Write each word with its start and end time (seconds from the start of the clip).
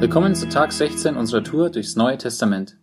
Willkommen 0.00 0.34
zu 0.34 0.48
Tag 0.48 0.72
16 0.72 1.14
unserer 1.14 1.44
Tour 1.44 1.68
durchs 1.68 1.94
Neue 1.94 2.16
Testament. 2.16 2.78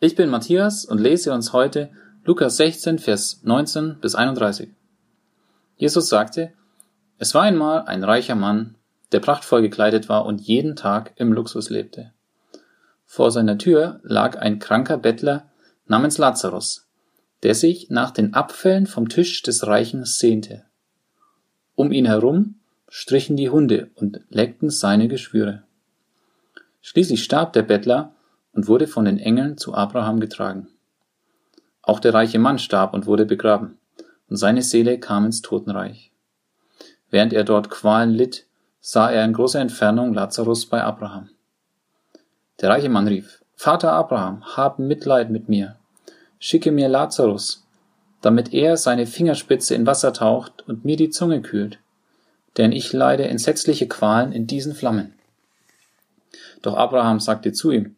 Ich 0.00 0.16
bin 0.16 0.28
Matthias 0.28 0.84
und 0.84 0.98
lese 0.98 1.32
uns 1.32 1.52
heute 1.52 1.90
Lukas 2.24 2.56
16, 2.56 2.98
Vers 2.98 3.42
19 3.44 4.00
bis 4.00 4.16
31. 4.16 4.70
Jesus 5.76 6.08
sagte, 6.08 6.52
es 7.18 7.36
war 7.36 7.42
einmal 7.42 7.82
ein 7.82 8.02
reicher 8.02 8.34
Mann, 8.34 8.74
der 9.12 9.20
prachtvoll 9.20 9.62
gekleidet 9.62 10.08
war 10.08 10.26
und 10.26 10.40
jeden 10.40 10.74
Tag 10.74 11.12
im 11.14 11.32
Luxus 11.32 11.70
lebte. 11.70 12.10
Vor 13.04 13.30
seiner 13.30 13.56
Tür 13.56 14.00
lag 14.02 14.36
ein 14.36 14.58
kranker 14.58 14.98
Bettler 14.98 15.48
namens 15.86 16.18
Lazarus, 16.18 16.88
der 17.44 17.54
sich 17.54 17.90
nach 17.90 18.10
den 18.10 18.34
Abfällen 18.34 18.88
vom 18.88 19.08
Tisch 19.08 19.40
des 19.44 19.68
Reichen 19.68 20.04
sehnte. 20.04 20.64
Um 21.76 21.92
ihn 21.92 22.06
herum 22.06 22.56
strichen 22.88 23.36
die 23.36 23.50
Hunde 23.50 23.90
und 23.94 24.22
leckten 24.30 24.68
seine 24.68 25.06
Geschwüre. 25.06 25.62
Schließlich 26.82 27.22
starb 27.22 27.52
der 27.52 27.62
Bettler 27.62 28.14
und 28.52 28.68
wurde 28.68 28.86
von 28.86 29.04
den 29.04 29.18
Engeln 29.18 29.58
zu 29.58 29.74
Abraham 29.74 30.20
getragen. 30.20 30.68
Auch 31.82 32.00
der 32.00 32.14
reiche 32.14 32.38
Mann 32.38 32.58
starb 32.58 32.94
und 32.94 33.06
wurde 33.06 33.26
begraben, 33.26 33.78
und 34.28 34.36
seine 34.36 34.62
Seele 34.62 34.98
kam 34.98 35.26
ins 35.26 35.42
Totenreich. 35.42 36.12
Während 37.10 37.32
er 37.32 37.44
dort 37.44 37.70
Qualen 37.70 38.10
litt, 38.10 38.46
sah 38.80 39.10
er 39.10 39.24
in 39.24 39.32
großer 39.32 39.60
Entfernung 39.60 40.14
Lazarus 40.14 40.66
bei 40.66 40.82
Abraham. 40.82 41.30
Der 42.60 42.70
reiche 42.70 42.88
Mann 42.88 43.08
rief, 43.08 43.42
Vater 43.54 43.92
Abraham, 43.92 44.44
hab 44.56 44.78
Mitleid 44.78 45.30
mit 45.30 45.48
mir. 45.48 45.76
Schicke 46.38 46.72
mir 46.72 46.88
Lazarus, 46.88 47.66
damit 48.22 48.54
er 48.54 48.76
seine 48.76 49.06
Fingerspitze 49.06 49.74
in 49.74 49.86
Wasser 49.86 50.12
taucht 50.12 50.64
und 50.66 50.84
mir 50.84 50.96
die 50.96 51.10
Zunge 51.10 51.42
kühlt. 51.42 51.78
Denn 52.56 52.72
ich 52.72 52.92
leide 52.92 53.28
entsetzliche 53.28 53.86
Qualen 53.86 54.32
in 54.32 54.46
diesen 54.46 54.74
Flammen. 54.74 55.14
Doch 56.62 56.74
Abraham 56.74 57.20
sagte 57.20 57.52
zu 57.52 57.70
ihm, 57.70 57.96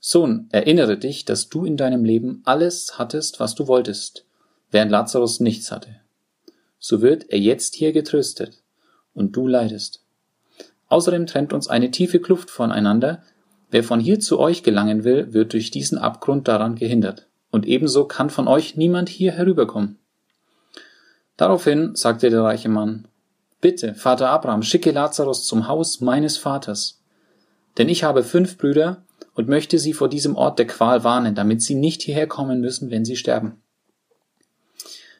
Sohn, 0.00 0.48
erinnere 0.50 0.98
dich, 0.98 1.24
dass 1.24 1.48
du 1.48 1.64
in 1.64 1.76
deinem 1.76 2.04
Leben 2.04 2.42
alles 2.44 2.98
hattest, 2.98 3.38
was 3.38 3.54
du 3.54 3.68
wolltest, 3.68 4.24
während 4.72 4.90
Lazarus 4.90 5.38
nichts 5.38 5.70
hatte. 5.70 6.00
So 6.80 7.00
wird 7.00 7.30
er 7.30 7.38
jetzt 7.38 7.76
hier 7.76 7.92
getröstet, 7.92 8.62
und 9.14 9.36
du 9.36 9.46
leidest. 9.46 10.02
Außerdem 10.88 11.26
trennt 11.26 11.52
uns 11.52 11.68
eine 11.68 11.92
tiefe 11.92 12.18
Kluft 12.18 12.50
voneinander, 12.50 13.22
wer 13.70 13.84
von 13.84 14.00
hier 14.00 14.18
zu 14.18 14.40
euch 14.40 14.64
gelangen 14.64 15.04
will, 15.04 15.32
wird 15.32 15.52
durch 15.52 15.70
diesen 15.70 15.98
Abgrund 15.98 16.48
daran 16.48 16.74
gehindert, 16.74 17.28
und 17.52 17.66
ebenso 17.66 18.04
kann 18.06 18.28
von 18.28 18.48
euch 18.48 18.76
niemand 18.76 19.08
hier 19.08 19.30
herüberkommen. 19.32 19.98
Daraufhin 21.36 21.94
sagte 21.94 22.28
der 22.28 22.42
reiche 22.42 22.68
Mann, 22.68 23.06
Bitte, 23.60 23.94
Vater 23.94 24.30
Abraham, 24.30 24.64
schicke 24.64 24.90
Lazarus 24.90 25.46
zum 25.46 25.68
Haus 25.68 26.00
meines 26.00 26.36
Vaters, 26.36 27.01
denn 27.78 27.88
ich 27.88 28.04
habe 28.04 28.22
fünf 28.22 28.58
Brüder 28.58 29.02
und 29.34 29.48
möchte 29.48 29.78
sie 29.78 29.92
vor 29.92 30.08
diesem 30.08 30.36
Ort 30.36 30.58
der 30.58 30.66
Qual 30.66 31.04
warnen, 31.04 31.34
damit 31.34 31.62
sie 31.62 31.74
nicht 31.74 32.02
hierher 32.02 32.26
kommen 32.26 32.60
müssen, 32.60 32.90
wenn 32.90 33.04
sie 33.04 33.16
sterben. 33.16 33.62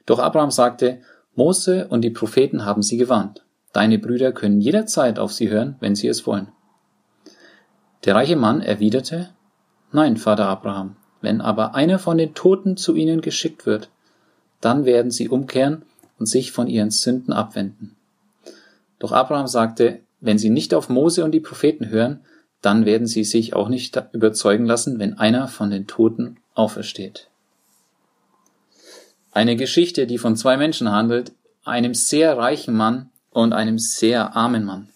Doch 0.07 0.19
Abraham 0.19 0.51
sagte, 0.51 1.01
Mose 1.35 1.89
und 1.89 2.03
die 2.03 2.11
Propheten 2.11 2.65
haben 2.65 2.83
sie 2.83 2.97
gewarnt. 2.97 3.43
Deine 3.73 3.99
Brüder 3.99 4.33
können 4.33 4.61
jederzeit 4.61 5.19
auf 5.19 5.33
sie 5.33 5.49
hören, 5.49 5.77
wenn 5.81 5.95
sie 5.95 6.09
es 6.09 6.27
wollen. 6.27 6.49
Der 8.05 8.15
reiche 8.15 8.37
Mann 8.37 8.61
erwiderte, 8.61 9.31
Nein, 9.93 10.17
Vater 10.17 10.47
Abraham, 10.47 10.97
wenn 11.21 11.41
aber 11.41 11.75
einer 11.75 11.99
von 11.99 12.19
den 12.19 12.35
Toten 12.35 12.77
zu 12.77 12.95
ihnen 12.95 13.21
geschickt 13.21 13.67
wird, 13.67 13.91
dann 14.61 14.85
werden 14.85 15.11
sie 15.11 15.29
umkehren 15.29 15.83
und 16.19 16.27
sich 16.27 16.53
von 16.53 16.67
ihren 16.67 16.91
Sünden 16.91 17.33
abwenden. 17.33 17.97
Doch 18.99 19.13
Abraham 19.13 19.47
sagte, 19.47 20.01
wenn 20.21 20.39
sie 20.39 20.51
nicht 20.51 20.75
auf 20.75 20.89
Mose 20.89 21.25
und 21.25 21.33
die 21.33 21.41
Propheten 21.41 21.89
hören, 21.89 22.21
dann 22.63 22.87
werden 22.87 23.07
sie 23.07 23.25
sich 23.25 23.55
auch 23.55 23.69
nicht 23.69 24.01
überzeugen 24.13 24.65
lassen, 24.65 24.99
wenn 24.99 25.19
einer 25.19 25.49
von 25.49 25.71
den 25.71 25.87
Toten 25.87 26.39
aufersteht. 26.55 27.29
Eine 29.33 29.57
Geschichte, 29.57 30.07
die 30.07 30.19
von 30.19 30.37
zwei 30.37 30.57
Menschen 30.57 30.91
handelt, 30.91 31.33
einem 31.65 31.95
sehr 31.95 32.37
reichen 32.37 32.75
Mann 32.75 33.11
und 33.31 33.53
einem 33.53 33.79
sehr 33.79 34.37
armen 34.37 34.65
Mann. 34.65 34.89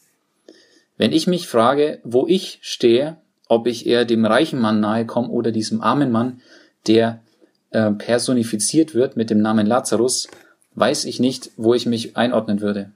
Wenn 0.97 1.12
ich 1.12 1.26
mich 1.26 1.49
frage, 1.49 2.00
wo 2.05 2.26
ich 2.26 2.59
stehe, 2.62 3.16
ob 3.49 3.66
ich 3.66 3.87
eher 3.87 4.05
dem 4.05 4.25
reichen 4.25 4.60
Mann 4.60 4.81
nahe 4.81 5.06
komme 5.06 5.28
oder 5.28 5.53
diesem 5.53 5.81
armen 5.81 6.10
Mann, 6.10 6.41
der 6.87 7.22
äh, 7.71 7.91
personifiziert 7.93 8.94
wird 8.94 9.16
mit 9.16 9.31
dem 9.31 9.41
Namen 9.41 9.66
Lazarus, 9.66 10.28
weiß 10.75 11.05
ich 11.06 11.19
nicht, 11.19 11.50
wo 11.56 11.75
ich 11.75 11.87
mich 11.87 12.16
einordnen 12.16 12.60
würde. 12.60 12.93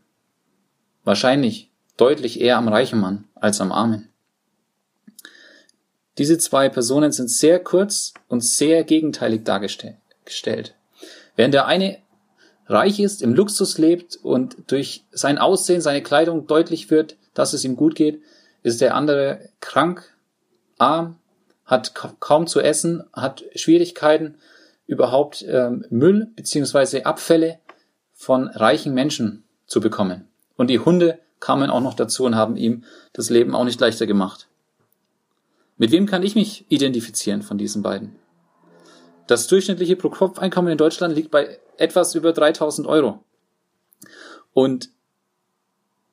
Wahrscheinlich 1.05 1.71
deutlich 1.97 2.41
eher 2.41 2.59
am 2.59 2.69
reichen 2.69 3.01
Mann 3.01 3.25
als 3.35 3.61
am 3.61 3.73
armen. 3.73 4.10
Diese 6.19 6.39
zwei 6.39 6.69
Personen 6.69 7.13
sind 7.13 7.31
sehr 7.31 7.61
kurz 7.61 8.15
und 8.29 8.43
sehr 8.43 8.85
gegenteilig 8.85 9.45
dargestellt. 9.45 10.75
Während 11.37 11.55
der 11.55 11.67
eine 11.67 11.99
reich 12.67 13.01
ist, 13.01 13.23
im 13.23 13.35
Luxus 13.35 13.79
lebt 13.79 14.17
und 14.17 14.57
durch 14.69 15.05
sein 15.11 15.39
Aussehen, 15.39 15.81
seine 15.81 16.03
Kleidung 16.03 16.47
deutlich 16.47 16.91
wird, 16.91 17.17
dass 17.35 17.53
es 17.53 17.65
ihm 17.65 17.77
gut 17.77 17.95
geht, 17.95 18.23
ist 18.63 18.81
der 18.81 18.95
andere 18.95 19.49
krank, 19.61 20.15
arm, 20.79 21.17
hat 21.65 21.95
kaum 21.95 22.47
zu 22.47 22.61
essen, 22.61 23.05
hat 23.13 23.45
Schwierigkeiten, 23.55 24.37
überhaupt 24.87 25.45
ähm, 25.49 25.85
Müll 25.89 26.29
beziehungsweise 26.35 27.07
Abfälle 27.07 27.61
von 28.13 28.49
reichen 28.49 28.93
Menschen 28.93 29.45
zu 29.67 29.81
bekommen. 29.81 30.29
Und 30.57 30.69
die 30.69 30.81
Hunde 30.81 31.21
kamen 31.39 31.71
auch 31.71 31.81
noch 31.81 31.95
dazu 31.95 32.25
und 32.25 32.35
haben 32.35 32.57
ihm 32.57 32.85
das 33.13 33.31
Leben 33.31 33.55
auch 33.55 33.65
nicht 33.65 33.81
leichter 33.81 34.07
gemacht. 34.07 34.49
Mit 35.81 35.93
wem 35.93 36.05
kann 36.05 36.23
ich 36.23 36.35
mich 36.35 36.67
identifizieren 36.69 37.41
von 37.41 37.57
diesen 37.57 37.81
beiden? 37.81 38.15
Das 39.27 39.47
durchschnittliche 39.47 39.97
Pro-Kopf-Einkommen 39.97 40.69
in 40.69 40.77
Deutschland 40.77 41.15
liegt 41.15 41.31
bei 41.31 41.59
etwas 41.79 42.15
über 42.15 42.35
3000 42.35 42.87
Euro. 42.87 43.25
Und 44.53 44.91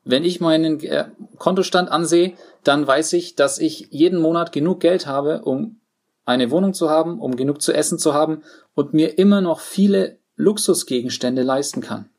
wenn 0.05 0.23
ich 0.23 0.39
meinen 0.39 0.79
äh, 0.79 1.09
Kontostand 1.37 1.91
ansehe, 1.91 2.37
dann 2.63 2.87
weiß 2.87 3.11
ich, 3.11 3.35
dass 3.35 3.59
ich 3.59 3.89
jeden 3.91 4.21
Monat 4.21 4.53
genug 4.53 4.79
Geld 4.79 5.05
habe, 5.05 5.41
um 5.41 5.81
eine 6.23 6.49
Wohnung 6.49 6.73
zu 6.73 6.89
haben, 6.89 7.19
um 7.19 7.35
genug 7.35 7.61
zu 7.61 7.73
essen 7.73 7.99
zu 7.99 8.13
haben 8.13 8.43
und 8.73 8.93
mir 8.93 9.17
immer 9.17 9.41
noch 9.41 9.59
viele 9.59 10.17
Luxusgegenstände 10.37 11.43
leisten 11.43 11.81
kann. 11.81 12.09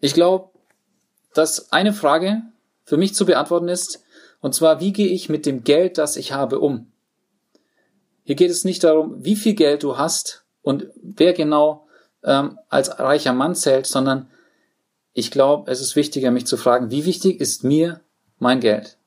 Ich 0.00 0.12
glaube, 0.12 0.50
dass 1.32 1.72
eine 1.72 1.94
Frage 1.94 2.42
für 2.84 2.98
mich 2.98 3.14
zu 3.14 3.24
beantworten 3.24 3.68
ist, 3.68 4.02
und 4.42 4.54
zwar, 4.54 4.80
wie 4.80 4.92
gehe 4.92 5.08
ich 5.08 5.28
mit 5.28 5.46
dem 5.46 5.62
Geld, 5.62 5.96
das 5.96 6.16
ich 6.16 6.32
habe, 6.32 6.58
um? 6.58 6.92
Hier 8.24 8.34
geht 8.34 8.50
es 8.50 8.64
nicht 8.64 8.82
darum, 8.84 9.24
wie 9.24 9.36
viel 9.36 9.54
Geld 9.54 9.84
du 9.84 9.96
hast 9.96 10.44
und 10.62 10.88
wer 11.00 11.32
genau 11.32 11.86
ähm, 12.24 12.58
als 12.68 12.98
reicher 12.98 13.32
Mann 13.32 13.54
zählt, 13.54 13.86
sondern 13.86 14.28
ich 15.12 15.30
glaube, 15.30 15.70
es 15.70 15.80
ist 15.80 15.94
wichtiger, 15.94 16.32
mich 16.32 16.46
zu 16.46 16.56
fragen, 16.56 16.90
wie 16.90 17.04
wichtig 17.04 17.40
ist 17.40 17.62
mir 17.62 18.00
mein 18.38 18.58
Geld? 18.58 18.98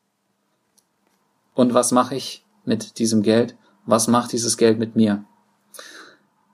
Und 1.53 1.73
was 1.73 1.91
mache 1.91 2.15
ich 2.15 2.45
mit 2.63 2.97
diesem 2.97 3.21
Geld? 3.21 3.57
Was 3.85 4.07
macht 4.07 4.31
dieses 4.31 4.55
Geld 4.55 4.79
mit 4.79 4.95
mir? 4.95 5.25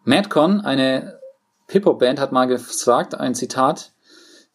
Madcon, 0.06 0.60
eine 0.62 1.20
Hip-Hop-Band, 1.68 2.20
hat 2.20 2.32
mal 2.32 2.46
gesagt, 2.46 3.14
ein 3.14 3.36
Zitat, 3.36 3.94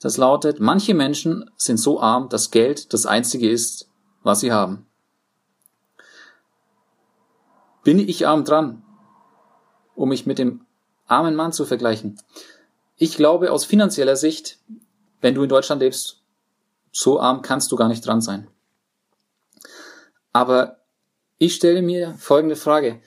das 0.00 0.16
lautet, 0.16 0.59
manche 0.59 0.94
Menschen 0.94 1.48
sind 1.56 1.78
so 1.78 2.00
arm, 2.00 2.28
dass 2.28 2.50
Geld 2.50 2.92
das 2.92 3.06
einzige 3.06 3.48
ist, 3.48 3.88
was 4.26 4.41
sie 4.41 4.50
haben. 4.50 4.84
Bin 7.84 8.00
ich 8.00 8.26
arm 8.26 8.44
dran, 8.44 8.82
um 9.94 10.09
mich 10.09 10.26
mit 10.26 10.38
dem 10.38 10.66
armen 11.06 11.37
Mann 11.37 11.53
zu 11.53 11.64
vergleichen? 11.64 12.20
Ich 12.97 13.16
glaube 13.16 13.53
aus 13.53 13.65
finanzieller 13.65 14.16
Sicht, 14.16 14.59
wenn 15.20 15.36
du 15.36 15.45
in 15.45 15.48
Deutschland 15.48 15.80
lebst, 15.80 16.22
so 16.91 17.21
arm 17.21 17.41
kannst 17.42 17.71
du 17.71 17.77
gar 17.77 17.86
nicht 17.86 18.04
dran 18.04 18.21
sein. 18.21 18.48
Aber 20.33 20.80
ich 21.39 21.54
stelle 21.54 21.80
mir 21.80 22.16
folgende 22.18 22.56
Frage. 22.56 23.00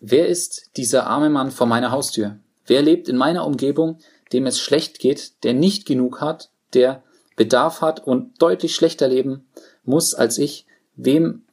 Wer 0.00 0.26
ist 0.26 0.76
dieser 0.76 1.06
arme 1.06 1.30
Mann 1.30 1.52
vor 1.52 1.68
meiner 1.68 1.92
Haustür? 1.92 2.40
Wer 2.66 2.82
lebt 2.82 3.08
in 3.08 3.16
meiner 3.16 3.46
Umgebung, 3.46 4.00
dem 4.32 4.46
es 4.46 4.58
schlecht 4.58 4.98
geht, 4.98 5.44
der 5.44 5.54
nicht 5.54 5.86
genug 5.86 6.20
hat, 6.20 6.50
der 6.74 7.04
Bedarf 7.36 7.82
hat 7.82 8.04
und 8.04 8.42
deutlich 8.42 8.74
schlechter 8.74 9.06
leben 9.06 9.46
muss 9.86 10.14
als 10.14 10.38
ich, 10.38 10.65
wem 10.96 11.44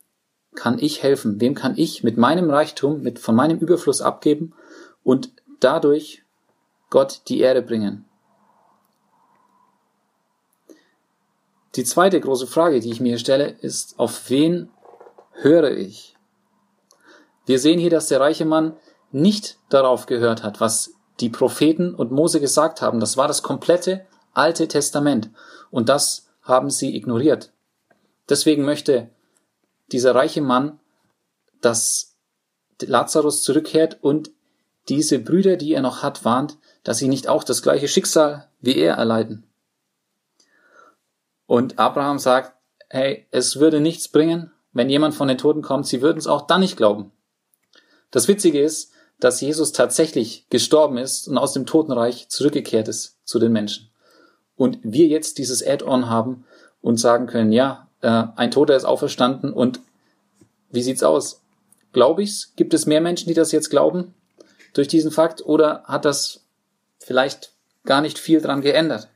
kann 0.56 0.80
ich 0.80 1.04
helfen? 1.04 1.40
Wem 1.40 1.56
kann 1.56 1.74
ich 1.78 2.04
mit 2.04 2.18
meinem 2.18 2.50
Reichtum, 2.50 3.02
mit 3.02 3.20
von 3.20 3.36
meinem 3.36 3.60
Überfluss 3.60 4.02
abgeben 4.02 4.54
und 5.04 5.32
dadurch 5.60 6.24
Gott 6.90 7.22
die 7.28 7.40
Ehre 7.40 7.62
bringen? 7.62 8.06
Die 11.76 11.84
zweite 11.84 12.20
große 12.20 12.46
Frage, 12.46 12.80
die 12.80 12.92
ich 12.92 13.00
mir 13.00 13.18
stelle, 13.18 13.48
ist, 13.48 13.98
auf 13.98 14.30
wen 14.30 14.70
höre 15.32 15.72
ich? 15.72 16.16
Wir 17.46 17.60
sehen 17.60 17.80
hier, 17.80 17.90
dass 17.90 18.08
der 18.08 18.20
reiche 18.20 18.46
Mann 18.46 18.78
nicht 19.12 19.58
darauf 19.70 20.06
gehört 20.06 20.44
hat, 20.44 20.62
was 20.62 20.94
die 21.20 21.30
Propheten 21.30 21.96
und 21.96 22.12
Mose 22.12 22.40
gesagt 22.40 22.82
haben. 22.82 23.00
Das 23.00 23.18
war 23.18 23.28
das 23.28 23.44
komplette 23.44 24.06
Alte 24.34 24.68
Testament. 24.68 25.30
Und 25.72 25.90
das 25.90 26.28
haben 26.44 26.70
sie 26.70 26.96
ignoriert. 26.96 27.52
Deswegen 28.30 28.66
möchte 28.66 29.10
dieser 29.94 30.16
reiche 30.16 30.42
Mann, 30.42 30.80
dass 31.62 32.16
Lazarus 32.82 33.44
zurückkehrt 33.44 34.00
und 34.02 34.32
diese 34.90 35.20
Brüder, 35.20 35.56
die 35.56 35.74
er 35.74 35.82
noch 35.82 36.04
hat, 36.04 36.26
warnt, 36.26 36.58
dass 36.84 36.98
sie 36.98 37.08
nicht 37.08 37.28
auch 37.28 37.44
das 37.44 37.62
gleiche 37.62 37.88
Schicksal 37.88 38.50
wie 38.60 38.76
er 38.76 38.96
erleiden. 38.96 39.44
Und 41.46 41.80
Abraham 41.80 42.20
sagt, 42.20 42.54
hey, 42.90 43.28
es 43.32 43.60
würde 43.60 43.80
nichts 43.80 44.08
bringen, 44.08 44.52
wenn 44.74 44.90
jemand 44.90 45.16
von 45.16 45.28
den 45.28 45.38
Toten 45.38 45.62
kommt, 45.62 45.88
sie 45.88 46.02
würden 46.02 46.18
es 46.18 46.28
auch 46.28 46.48
dann 46.48 46.62
nicht 46.62 46.78
glauben. 46.78 47.12
Das 48.12 48.28
Witzige 48.28 48.62
ist, 48.62 48.92
dass 49.20 49.42
Jesus 49.42 49.72
tatsächlich 49.72 50.48
gestorben 50.50 50.98
ist 50.98 51.28
und 51.28 51.38
aus 51.38 51.54
dem 51.54 51.66
Totenreich 51.66 52.28
zurückgekehrt 52.30 52.88
ist 52.88 53.20
zu 53.24 53.40
den 53.40 53.52
Menschen. 53.52 53.90
Und 54.56 54.80
wir 54.84 55.08
jetzt 55.08 55.38
dieses 55.38 55.66
Add-on 55.66 56.10
haben 56.10 56.46
und 56.82 56.98
sagen 56.98 57.28
können, 57.28 57.52
ja, 57.52 57.88
äh, 58.04 58.24
ein 58.36 58.52
Toter 58.52 58.76
ist 58.76 58.86
auferstanden 58.86 59.52
und 59.52 59.80
wie 60.72 60.84
sieht's 60.84 61.04
aus? 61.04 61.42
Glaube 61.94 62.24
ich's? 62.24 62.54
Gibt 62.56 62.74
es 62.74 62.86
mehr 62.86 63.02
Menschen, 63.02 63.28
die 63.28 63.34
das 63.34 63.52
jetzt 63.52 63.70
glauben 63.70 64.14
durch 64.74 64.88
diesen 64.88 65.12
Fakt 65.12 65.46
oder 65.46 65.84
hat 65.86 66.06
das 66.06 66.44
vielleicht 67.00 67.54
gar 67.86 68.02
nicht 68.02 68.20
viel 68.20 68.42
dran 68.42 68.62
geändert? 68.62 69.10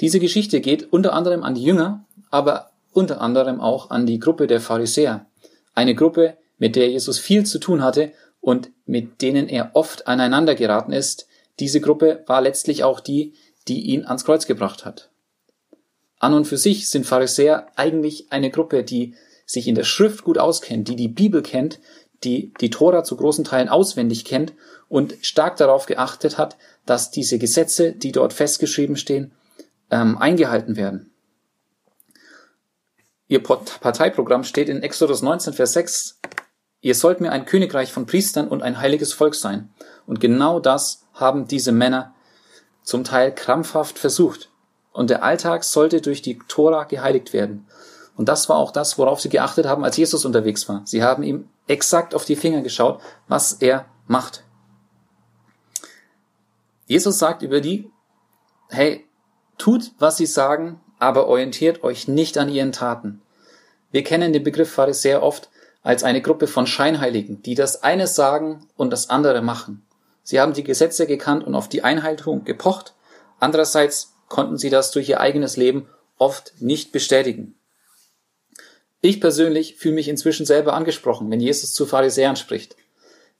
Diese 0.00 0.18
Geschichte 0.18 0.60
geht 0.60 0.92
unter 0.92 1.12
anderem 1.12 1.42
an 1.42 1.54
die 1.54 1.62
Jünger, 1.62 2.04
aber 2.30 2.70
unter 2.92 3.20
anderem 3.20 3.60
auch 3.60 3.90
an 3.90 4.06
die 4.06 4.18
Gruppe 4.18 4.46
der 4.46 4.60
Pharisäer. 4.60 5.26
Eine 5.74 5.94
Gruppe, 5.94 6.38
mit 6.58 6.74
der 6.74 6.90
Jesus 6.90 7.18
viel 7.18 7.44
zu 7.44 7.58
tun 7.58 7.82
hatte 7.82 8.12
und 8.40 8.70
mit 8.86 9.22
denen 9.22 9.48
er 9.48 9.70
oft 9.74 10.06
aneinander 10.06 10.54
geraten 10.54 10.92
ist. 10.92 11.28
Diese 11.58 11.80
Gruppe 11.80 12.24
war 12.26 12.40
letztlich 12.40 12.82
auch 12.82 13.00
die, 13.00 13.34
die 13.68 13.80
ihn 13.82 14.04
ans 14.04 14.24
Kreuz 14.24 14.46
gebracht 14.46 14.84
hat. 14.84 15.10
An 16.18 16.34
und 16.34 16.46
für 16.46 16.58
sich 16.58 16.90
sind 16.90 17.06
Pharisäer 17.06 17.68
eigentlich 17.76 18.30
eine 18.30 18.50
Gruppe, 18.50 18.84
die 18.84 19.14
sich 19.46 19.66
in 19.66 19.74
der 19.74 19.84
Schrift 19.84 20.22
gut 20.22 20.38
auskennt, 20.38 20.88
die 20.88 20.96
die 20.96 21.08
Bibel 21.08 21.42
kennt, 21.42 21.80
die 22.22 22.52
die 22.60 22.70
Tora 22.70 23.04
zu 23.04 23.16
großen 23.16 23.44
Teilen 23.44 23.68
auswendig 23.68 24.24
kennt 24.24 24.52
und 24.88 25.14
stark 25.22 25.56
darauf 25.56 25.86
geachtet 25.86 26.38
hat, 26.38 26.56
dass 26.84 27.10
diese 27.10 27.38
Gesetze, 27.38 27.92
die 27.92 28.12
dort 28.12 28.32
festgeschrieben 28.32 28.96
stehen, 28.96 29.32
ähm, 29.90 30.18
eingehalten 30.18 30.76
werden. 30.76 31.10
Ihr 33.28 33.42
Parteiprogramm 33.42 34.44
steht 34.44 34.68
in 34.68 34.82
Exodus 34.82 35.22
19, 35.22 35.52
Vers 35.52 35.72
6, 35.74 36.20
ihr 36.80 36.94
sollt 36.94 37.20
mir 37.20 37.30
ein 37.30 37.46
Königreich 37.46 37.92
von 37.92 38.06
Priestern 38.06 38.48
und 38.48 38.62
ein 38.62 38.80
heiliges 38.80 39.12
Volk 39.12 39.34
sein. 39.34 39.70
Und 40.06 40.20
genau 40.20 40.58
das 40.58 41.06
haben 41.14 41.46
diese 41.46 41.72
Männer 41.72 42.14
zum 42.90 43.04
Teil 43.04 43.32
krampfhaft 43.32 43.98
versucht. 43.98 44.50
Und 44.92 45.10
der 45.10 45.22
Alltag 45.22 45.62
sollte 45.62 46.00
durch 46.00 46.22
die 46.22 46.40
Tora 46.48 46.84
geheiligt 46.84 47.32
werden. 47.32 47.66
Und 48.16 48.28
das 48.28 48.48
war 48.48 48.56
auch 48.56 48.72
das, 48.72 48.98
worauf 48.98 49.20
sie 49.20 49.28
geachtet 49.28 49.64
haben, 49.64 49.84
als 49.84 49.96
Jesus 49.96 50.24
unterwegs 50.24 50.68
war. 50.68 50.82
Sie 50.84 51.02
haben 51.02 51.22
ihm 51.22 51.48
exakt 51.68 52.14
auf 52.14 52.24
die 52.24 52.34
Finger 52.34 52.62
geschaut, 52.62 53.00
was 53.28 53.52
er 53.54 53.86
macht. 54.08 54.42
Jesus 56.86 57.20
sagt 57.20 57.42
über 57.42 57.60
die, 57.60 57.88
hey, 58.68 59.06
Tut, 59.56 59.92
was 59.98 60.16
sie 60.16 60.26
sagen, 60.26 60.80
aber 60.98 61.28
orientiert 61.28 61.84
euch 61.84 62.08
nicht 62.08 62.38
an 62.38 62.48
ihren 62.48 62.72
Taten. 62.72 63.22
Wir 63.92 64.02
kennen 64.02 64.32
den 64.32 64.42
Begriff 64.42 64.72
Pharisäer 64.72 65.22
oft 65.22 65.48
als 65.82 66.02
eine 66.02 66.22
Gruppe 66.22 66.46
von 66.46 66.66
Scheinheiligen, 66.66 67.42
die 67.42 67.54
das 67.54 67.82
eine 67.84 68.06
sagen 68.06 68.66
und 68.76 68.90
das 68.90 69.10
andere 69.10 69.42
machen. 69.42 69.86
Sie 70.30 70.38
haben 70.38 70.52
die 70.52 70.62
Gesetze 70.62 71.08
gekannt 71.08 71.44
und 71.44 71.56
auf 71.56 71.68
die 71.68 71.82
Einhaltung 71.82 72.44
gepocht. 72.44 72.94
Andererseits 73.40 74.14
konnten 74.28 74.58
sie 74.58 74.70
das 74.70 74.92
durch 74.92 75.08
ihr 75.08 75.18
eigenes 75.18 75.56
Leben 75.56 75.88
oft 76.18 76.52
nicht 76.60 76.92
bestätigen. 76.92 77.58
Ich 79.00 79.20
persönlich 79.20 79.74
fühle 79.74 79.96
mich 79.96 80.06
inzwischen 80.06 80.46
selber 80.46 80.74
angesprochen, 80.74 81.28
wenn 81.32 81.40
Jesus 81.40 81.74
zu 81.74 81.84
Pharisäern 81.84 82.36
spricht. 82.36 82.76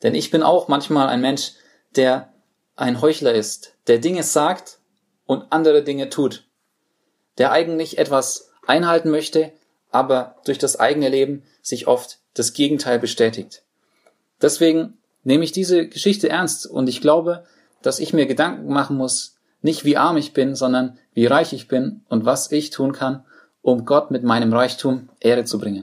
Denn 0.02 0.16
ich 0.16 0.32
bin 0.32 0.42
auch 0.42 0.66
manchmal 0.66 1.06
ein 1.06 1.20
Mensch, 1.20 1.52
der 1.94 2.34
ein 2.74 3.00
Heuchler 3.00 3.34
ist, 3.34 3.76
der 3.86 3.98
Dinge 3.98 4.24
sagt, 4.24 4.80
und 5.26 5.52
andere 5.52 5.84
Dinge 5.84 6.08
tut, 6.10 6.48
der 7.38 7.52
eigentlich 7.52 7.98
etwas 7.98 8.50
einhalten 8.66 9.10
möchte, 9.12 9.52
aber 9.92 10.40
durch 10.44 10.58
das 10.58 10.80
eigene 10.80 11.08
Leben 11.08 11.44
sich 11.62 11.86
oft 11.86 12.18
das 12.34 12.52
Gegenteil 12.52 12.98
bestätigt. 12.98 13.62
Deswegen 14.42 14.99
nehme 15.24 15.44
ich 15.44 15.52
diese 15.52 15.88
Geschichte 15.88 16.28
ernst 16.28 16.66
und 16.66 16.88
ich 16.88 17.00
glaube, 17.00 17.44
dass 17.82 17.98
ich 17.98 18.12
mir 18.12 18.26
Gedanken 18.26 18.72
machen 18.72 18.96
muss, 18.96 19.36
nicht 19.62 19.84
wie 19.84 19.96
arm 19.96 20.16
ich 20.16 20.32
bin, 20.32 20.54
sondern 20.54 20.98
wie 21.12 21.26
reich 21.26 21.52
ich 21.52 21.68
bin 21.68 22.02
und 22.08 22.24
was 22.24 22.50
ich 22.52 22.70
tun 22.70 22.92
kann, 22.92 23.24
um 23.62 23.84
Gott 23.84 24.10
mit 24.10 24.22
meinem 24.22 24.52
Reichtum 24.52 25.08
Ehre 25.20 25.44
zu 25.44 25.58
bringen. 25.58 25.76